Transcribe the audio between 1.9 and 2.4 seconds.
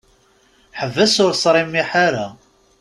ara!